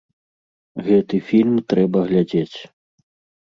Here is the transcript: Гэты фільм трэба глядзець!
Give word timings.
Гэты 0.87 1.19
фільм 1.27 1.51
трэба 1.75 1.99
глядзець! 2.09 2.57